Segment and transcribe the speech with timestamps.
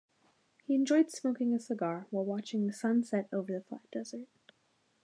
[0.65, 4.29] He enjoyed smoking a cigar while watching the sun set over the flat desert.